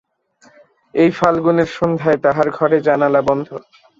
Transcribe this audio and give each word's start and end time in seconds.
এই 0.95 1.09
ফাল্গুনের 1.17 1.69
সন্ধ্যায় 1.77 2.19
তাহার 2.25 2.47
ঘরে 2.57 2.77
জানলা 2.87 3.21
বন্ধ। 3.29 3.47